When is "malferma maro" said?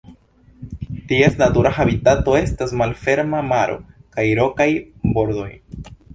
2.81-3.77